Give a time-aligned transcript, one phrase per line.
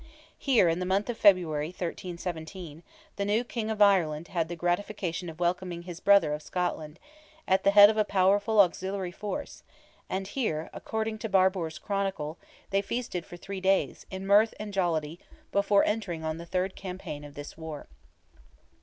[0.39, 2.81] Here, in the month of February, 1317,
[3.17, 6.97] the new King of Ireland had the gratification of welcoming his brother of Scotland,
[7.47, 9.61] at the head of a powerful auxiliary force,
[10.09, 12.39] and here, according to Barbour's Chronicle,
[12.71, 15.19] they feasted for three days, in mirth and jollity,
[15.51, 17.85] before entering on the third campaign of this war.